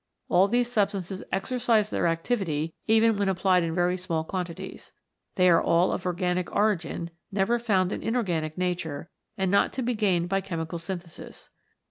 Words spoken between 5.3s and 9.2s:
They are all of organic origin, never found in inorganic nature,